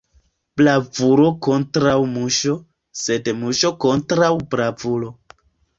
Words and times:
Bravulo 0.61 1.27
kontraŭ 1.47 1.95
muŝo, 2.15 2.57
sed 3.05 3.33
muŝo 3.45 3.73
kontraŭ 3.87 4.33
bravulo. 4.57 5.17